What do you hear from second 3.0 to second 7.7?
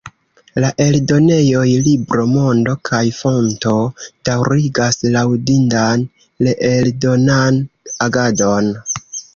Fonto daŭrigas laŭdindan reeldonan